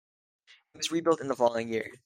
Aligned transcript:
It 0.73 0.77
was 0.79 0.91
rebuilt 0.91 1.21
in 1.21 1.27
the 1.27 1.35
following 1.35 1.67
year. 1.69 1.91